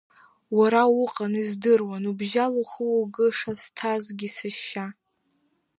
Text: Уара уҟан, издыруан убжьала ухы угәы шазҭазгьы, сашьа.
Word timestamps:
Уара 0.57 0.83
уҟан, 1.01 1.33
издыруан 1.41 2.03
убжьала 2.11 2.59
ухы 2.61 2.85
угәы 2.99 3.25
шазҭазгьы, 3.37 4.29
сашьа. 4.35 4.87